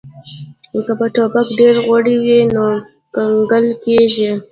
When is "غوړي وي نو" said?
1.85-2.65